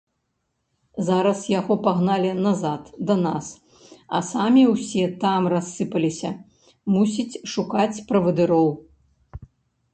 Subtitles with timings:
[1.09, 3.51] Зараз яго пагналі назад, да нас,
[4.19, 6.33] а самі ўсе там рассыпаліся,
[6.99, 8.69] мусіць, шукаць правадыроў.